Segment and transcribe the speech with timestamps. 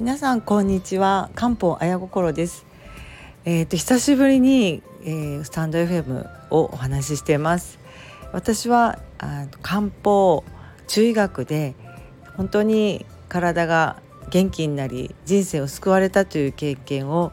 [0.00, 1.28] 皆さんこんにちは。
[1.34, 2.64] 漢方綾心です。
[3.44, 7.80] えっ、ー、と久しぶりに、えー、スタンド FM をお話ししています。
[8.32, 10.44] 私はあ漢方
[10.86, 11.74] 中医学で
[12.36, 17.32] 本当に体が元気になり人生を救われたという経験を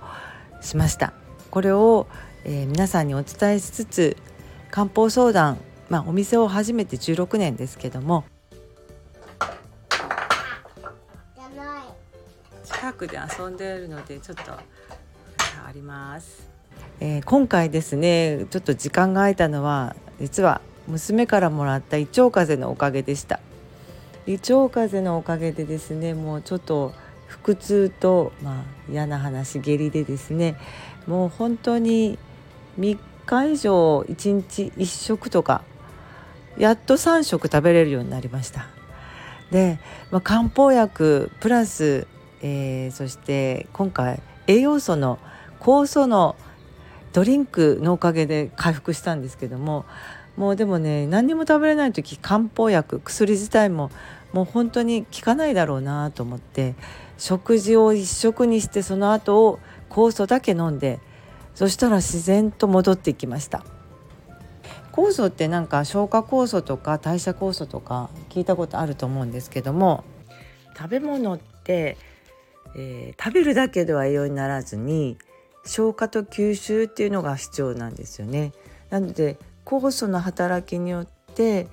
[0.62, 1.14] しました。
[1.52, 2.08] これを、
[2.46, 4.18] えー、皆さんにお伝えしつつ
[4.72, 5.60] 漢方相談
[5.92, 8.24] まあお店を始めて16年ですけども
[12.86, 14.62] 近くで遊んでいるのでちょっとあ
[15.74, 16.48] ります、
[17.00, 23.40] えー、今回ですねちょっと時間が空いたのは実は娘からもらった胃腸風邪のおかげでした。
[24.28, 26.94] 胃腸風邪のおかげでですねもうちょっと
[27.44, 30.56] 腹痛と、まあ、嫌な話下痢でですね
[31.08, 32.20] もう本当に
[32.80, 35.64] 3日以上1日1食とか
[36.56, 38.68] やっと3食食べれるようになりました。
[39.50, 39.80] で、
[40.12, 42.08] まあ、漢方薬プラス
[42.48, 45.18] えー、そして今回栄養素の
[45.60, 46.36] 酵素の
[47.12, 49.84] ドリンクのおかげで回復したんですけども
[50.38, 53.90] もうでもね何にも食べれない時漢方薬薬自体も
[54.32, 56.76] もう本当に効かないだろうなと思って
[57.18, 59.60] 食事を一食にしてその後を
[59.90, 61.00] 酵素だけ飲んで
[61.56, 63.64] そしたら自然と戻っていきました。
[64.92, 70.06] 酵素ってなんか消化酵素とか代謝酵素とか聞いたことあると思うんですけども
[70.78, 71.98] 食べ物って
[72.76, 75.18] えー、食べるだけでは栄養にならずに
[75.66, 78.52] 消化と吸収っていうのが必要なんですよね。
[78.90, 81.68] なので酵素の働きによって、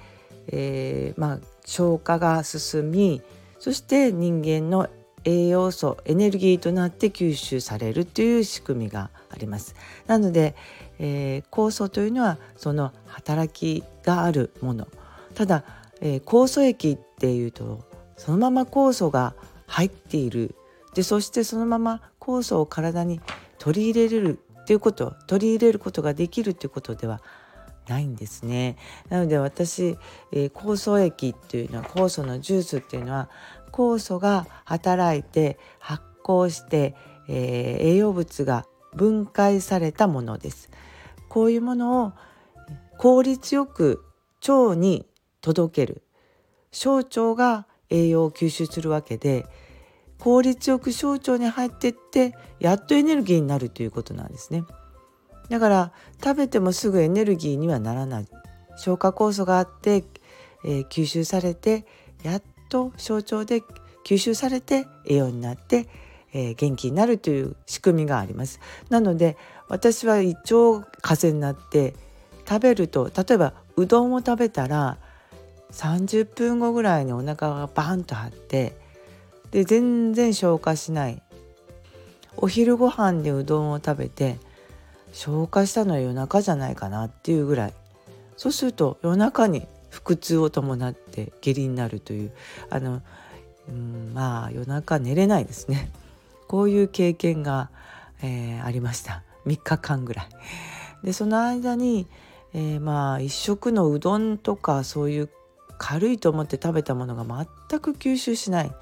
[0.49, 3.23] えー、まあ、消化が進み
[3.59, 4.89] そして人間の
[5.25, 9.75] 栄養素エネルギーとなって吸収されるという仕組みがあります。
[10.07, 10.57] なので、
[10.99, 14.89] えー、酵素というのはその働きがあるもの。
[15.35, 15.65] ただ、
[16.01, 17.85] えー、酵素液っていうと
[18.17, 19.35] そのまま酵素が
[19.67, 20.55] 入っている
[20.95, 23.21] でそしてそのまま酵素を体に
[23.59, 27.23] 取り入れるっていうこと取り入れることができるっていうことでは
[27.89, 28.77] ないんですね。
[29.09, 29.97] なので私、
[30.31, 33.29] えー、酵素液っていうのは酵素のジュースっていうのは
[33.73, 36.95] 酵素が働いて発酵して、
[37.29, 40.71] えー、栄養物が分解されたものです。
[41.29, 42.13] こういうものを
[42.99, 44.05] 効率よく
[44.47, 45.07] 腸に
[45.41, 46.03] 届ける
[46.71, 49.47] 小腸が栄養を吸収するわけで
[50.23, 54.63] 効率よく小腸に入ってってやっとエネルギーになるということなんですね。
[55.49, 58.29] だから食べてもすぐエネルギーにはならない。
[58.77, 60.05] 消化酵素があって、
[60.65, 61.87] えー、吸収されて
[62.23, 63.65] やっと小腸で
[64.07, 65.89] 吸収されて栄養になって、
[66.33, 68.61] えー、元気になるという仕組みがあります。
[68.91, 71.95] なので私は胃腸風邪になって
[72.49, 74.99] 食べると例えばうどんを食べたら
[75.73, 78.81] 30分後ぐらいにお腹がバンと張って
[79.53, 81.23] で全然消化しない
[82.37, 84.39] お昼ご飯でうどんを食べて
[85.13, 87.75] 消化したのは夜中じゃないかなっていうぐらい
[88.37, 92.33] そうすると夜中に腹痛を伴って下痢になるという
[92.71, 93.03] あの、
[93.69, 95.91] うん、まあ夜中寝れないですね
[96.49, 97.71] こういう経験が、
[98.23, 100.29] えー、ありました3日間ぐらい。
[101.05, 102.07] でその間に、
[102.55, 105.29] えー、まあ一食のうどんとかそういう
[105.79, 108.73] 軽いと思って食べたものが全く吸収しない。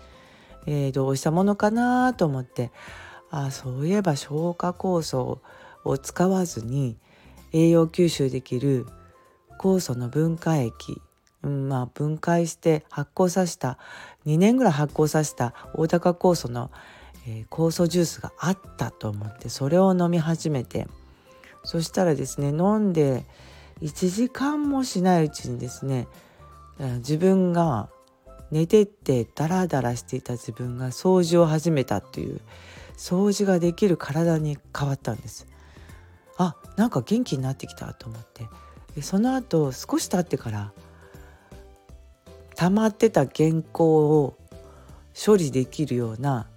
[0.67, 2.71] えー、どうしたものかなと思って。
[3.33, 5.41] あそういえば消化酵素
[5.85, 6.97] を使わずに
[7.53, 8.87] 栄養吸収できる
[9.59, 11.01] 酵素の分解液、
[11.45, 13.79] うん、まあ分解して発酵させた
[14.27, 16.73] 2年ぐらい発酵させた大高酵素の、
[17.29, 20.89] えー、酵素ジュースがあったと思ってそれを飲み始めて。
[21.63, 23.27] そしたらですね飲んで
[23.83, 26.09] 1時間もしないうちにですね
[26.79, 27.91] 自分が
[28.51, 32.41] 寝てってダラダラしていた自分が掃除を始めたっていう
[32.97, 35.47] 掃除ができる体に変わったんです。
[36.37, 38.47] あなんか元気になってきたと思って。
[38.95, 40.73] でその後少し経ってから
[42.57, 44.37] 溜まってた原稿を
[45.15, 46.49] 処理できるような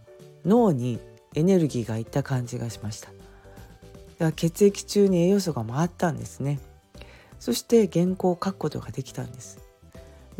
[0.45, 0.99] 脳に
[1.35, 3.07] エネルギーがいった感じがしました。
[3.09, 3.21] だか
[4.19, 6.59] ら血液中に栄養素が回ったんですね。
[7.39, 9.59] そして原稿を書くことができたんです。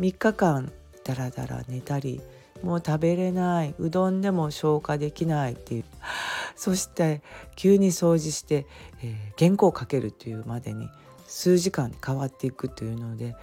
[0.00, 0.72] 3日間
[1.04, 2.20] ダラダラ寝たり
[2.62, 5.84] もう食べれないうどんでも消化できないっていう
[6.56, 7.22] そして
[7.56, 8.66] 急に掃除して、
[9.02, 10.88] えー、原稿をかけるというまでに
[11.26, 13.36] 数時間変わっていくというので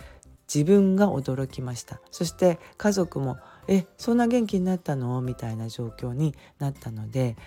[0.53, 3.37] 自分が驚きましたそして家族も
[3.67, 7.37] 「えそんな元気になったの?」みたいな状況になったので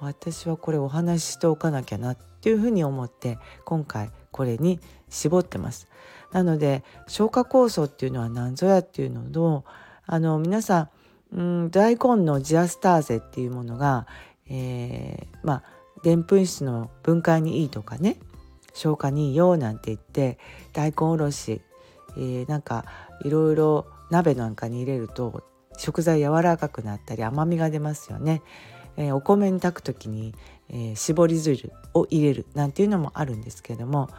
[0.00, 5.88] 私はこれお話ししておかなきゃなっていうふうに思って今回これに絞ってます。
[6.32, 9.64] なので消化酵素っていうのは何ぞやっていうのを
[10.06, 14.06] あの皆さんうん大根のジアスターゼっていうものが、
[14.48, 15.62] えー、まあ
[16.02, 18.18] でんぷん質の分解にいいとかね
[18.74, 20.38] 消化にいいよなんて言って
[20.72, 21.60] 大根おろし、
[22.16, 22.84] えー、なんか
[23.24, 25.42] いろいろ鍋なんかに入れると
[25.76, 28.42] 食材柔らかくなったり甘みが出ますよね。
[28.98, 30.34] えー、お米に炊く時に、
[30.68, 34.10] えー、絞り汁を入れるなんていうのもあるんですけども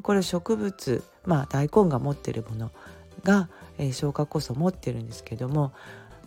[0.00, 2.70] これ植物まあ大根が持ってるもの
[3.24, 5.72] が、えー、消化酵素を持ってるんですけども、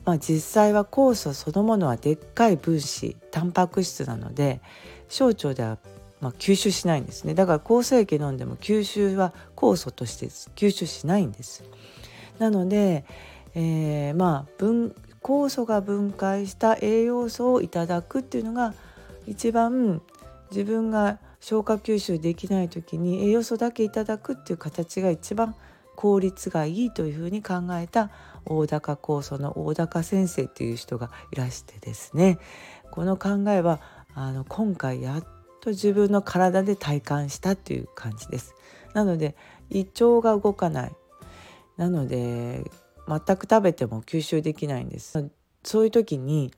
[0.03, 4.61] まあ、実際は酵素そのものはでっかい分子タンパク質なので
[5.07, 5.79] 小腸では
[6.19, 7.33] まあ、吸収しないんですね。
[7.33, 11.63] だから酵素液飲んでも吸収は酵素として吸収しないんです。
[12.37, 13.05] なので、
[13.55, 18.73] えー、まあ分酵素が分解した栄養素をいただくっていうのが
[19.27, 20.01] 一番
[20.49, 25.55] 自分が消化吸収できない時に栄養素だけいただくっていう形が一番
[25.95, 28.09] 効率がいいというふうに考えた
[28.45, 32.39] 大高酵素の大高先生という人がいらしてですね
[32.89, 33.79] この考えは
[34.13, 35.23] あの今回やっ
[35.61, 38.55] と自分の体で体感したっていう感じです。
[38.93, 39.35] なので
[39.69, 40.95] 胃腸が動かない
[41.77, 42.69] なので
[43.11, 45.29] 全く食べても吸収できないんです。
[45.63, 46.53] そういう時に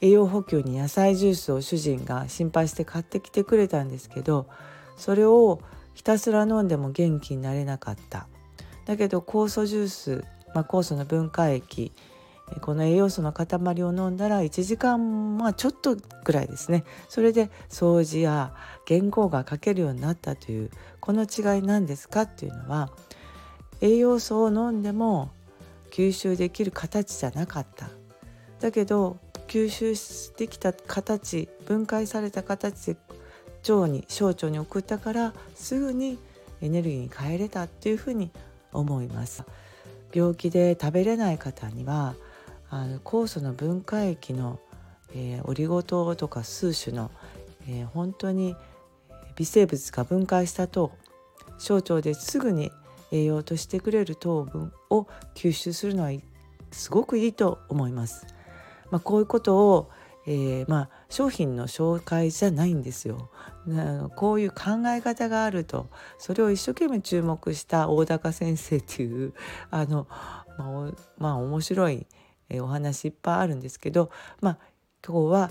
[0.00, 4.46] 栄養補給に野菜ジュースを主人が心配して買ってきてくれたんですけど
[4.96, 5.60] それを
[5.92, 8.26] ひたすら飲んでも元気になれなかった。
[8.86, 10.24] だけど酵素ジュース、
[10.54, 11.92] まあ、酵素の分解液
[12.62, 13.46] この栄養素の塊
[13.84, 16.84] を飲んだら1時間まあちょっとぐらいですね。
[17.08, 18.54] それで掃除や
[18.88, 22.22] 原稿が書けるようになったというこの違いなんですか？
[22.22, 22.90] っていうのは
[23.80, 25.30] 栄養素を飲んでも
[25.90, 27.88] 吸収できる形じゃなかった。
[28.60, 32.96] だけど吸収してきた形分解された形で
[33.68, 36.18] 腸に小腸に送ったからすぐに
[36.60, 38.30] エネルギーに変えれたっていうふうに
[38.72, 39.44] 思います。
[40.12, 42.14] 病気で食べれない方には
[42.68, 44.60] あの酵素の分解液の、
[45.14, 47.10] えー、オリゴ糖とか数種の、
[47.68, 48.56] えー、本当に
[49.36, 50.92] 微生物が分解した糖
[51.58, 52.70] 小腸ですぐに
[53.12, 56.10] 栄養としてくれる糖分を吸収するのは
[56.70, 58.26] すごくいいと思います。
[58.90, 59.90] まあ、こういうことを、
[60.26, 63.30] えー、まあ、商品の紹介じゃないんですよ。
[64.16, 69.34] こういう考え方があるとそれを一生懸命注目した大高先生っていう
[69.70, 70.06] あの、
[70.56, 72.06] まあ、まあ、面白い
[72.54, 74.10] お話いっぱいあるんですけど、
[74.40, 74.58] まあ、
[75.06, 75.50] 今日は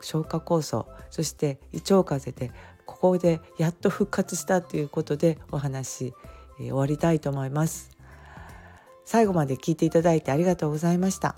[0.00, 2.52] 消化酵素そして胃腸風邪で
[2.86, 6.14] ここでやっと復活したということでお話
[6.66, 7.90] 終わりたいと思います。
[9.04, 11.34] 最後まで聞いていただいてありがとうございました。